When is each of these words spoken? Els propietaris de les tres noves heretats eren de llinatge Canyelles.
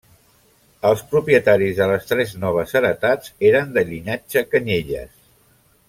Els 0.91 1.01
propietaris 1.11 1.75
de 1.81 1.87
les 1.91 2.09
tres 2.13 2.33
noves 2.45 2.73
heretats 2.81 3.35
eren 3.51 3.77
de 3.79 3.85
llinatge 3.91 4.45
Canyelles. 4.57 5.15